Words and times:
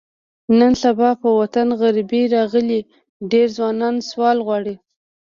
نن 0.59 0.73
سبا 0.83 1.09
په 1.21 1.29
وطن 1.39 1.67
غریبي 1.81 2.23
راغلې، 2.35 2.79
ډېری 3.31 3.53
ځوانان 3.55 3.95
سوال 4.09 4.37
غواړي. 4.45 4.75